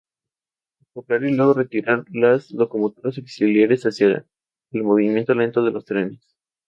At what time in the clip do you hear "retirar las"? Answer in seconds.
1.53-2.49